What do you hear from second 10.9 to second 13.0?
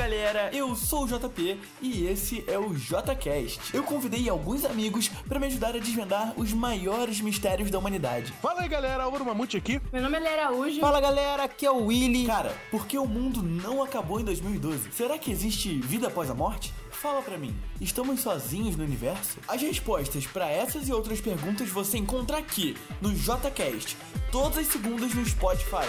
galera, aqui é o Willy. Cara, por que